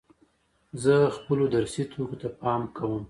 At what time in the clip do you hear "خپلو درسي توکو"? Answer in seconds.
1.17-2.15